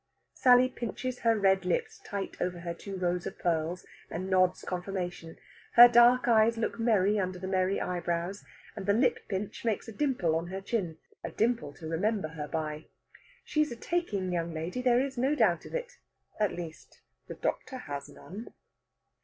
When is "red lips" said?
1.37-2.01